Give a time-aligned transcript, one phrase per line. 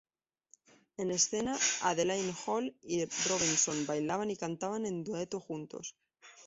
[0.97, 5.95] En escena, Adelaide Hall y Robinson bailaban y cantaban un dueto juntos.